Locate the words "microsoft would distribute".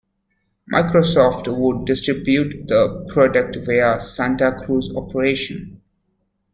0.73-2.67